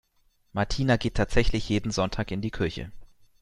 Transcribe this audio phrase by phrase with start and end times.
[0.51, 2.91] Martina geht tatsächlich jeden Sonntag in die Kirche.